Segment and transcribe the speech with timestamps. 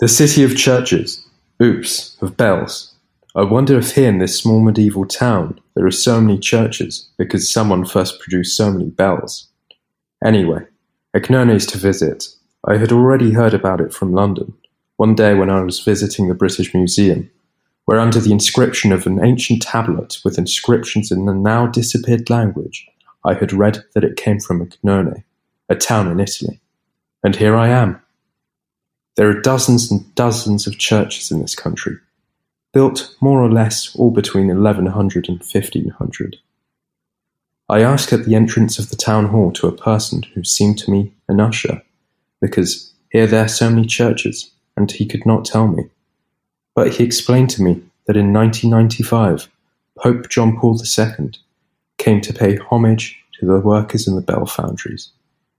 [0.00, 1.26] The city of churches,
[1.60, 2.94] oops, of bells.
[3.34, 7.50] I wonder if here in this small medieval town there are so many churches because
[7.50, 9.48] someone first produced so many bells.
[10.24, 10.64] Anyway,
[11.16, 12.28] Agnone's to visit.
[12.64, 14.54] I had already heard about it from London,
[14.98, 17.28] one day when I was visiting the British Museum,
[17.86, 22.86] where under the inscription of an ancient tablet with inscriptions in the now disappeared language,
[23.24, 25.24] I had read that it came from Icknone,
[25.68, 26.60] a town in Italy.
[27.24, 28.00] And here I am.
[29.18, 31.96] There are dozens and dozens of churches in this country,
[32.72, 36.36] built more or less all between 1100 and 1500.
[37.68, 40.90] I asked at the entrance of the town hall to a person who seemed to
[40.92, 41.82] me an usher,
[42.40, 45.90] because here there are so many churches, and he could not tell me.
[46.76, 49.48] But he explained to me that in 1995,
[49.98, 51.32] Pope John Paul II
[51.96, 55.10] came to pay homage to the workers in the bell foundries,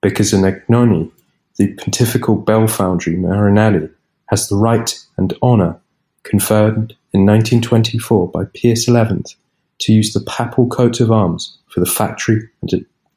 [0.00, 1.12] because in Agnone,
[1.56, 3.88] the pontifical bell foundry Marinelli
[4.26, 5.78] has the right and honour
[6.22, 9.36] conferred in 1924 by Pius XI
[9.80, 12.48] to use the papal coat of arms for the factory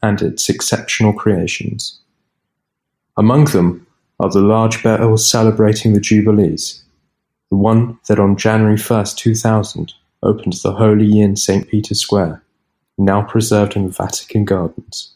[0.02, 2.00] and its exceptional creations.
[3.18, 3.88] Among them
[4.20, 6.84] are the large bells celebrating the Jubilees,
[7.50, 11.68] the one that on January 1st, 2000 opened the Holy Year in St.
[11.68, 12.44] Peter's Square,
[12.98, 15.14] now preserved in the Vatican Gardens.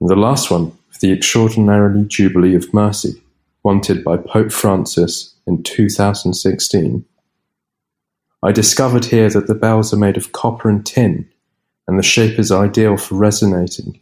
[0.00, 3.22] And the last one the extraordinarily Jubilee of Mercy,
[3.62, 7.04] wanted by Pope Francis in 2016.
[8.42, 11.28] I discovered here that the bells are made of copper and tin,
[11.86, 14.00] and the shape is ideal for resonating,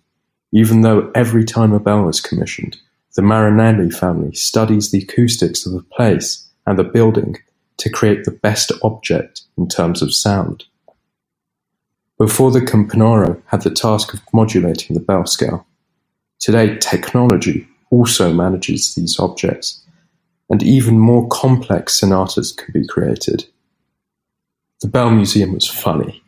[0.52, 2.76] even though every time a bell is commissioned,
[3.14, 7.36] the Marinelli family studies the acoustics of the place and the building
[7.78, 10.64] to create the best object in terms of sound.
[12.18, 15.66] Before the Campanaro had the task of modulating the bell scale.
[16.38, 19.82] Today technology also manages these objects,
[20.50, 23.46] and even more complex sonatas can be created.
[24.80, 26.22] The Bell Museum was funny.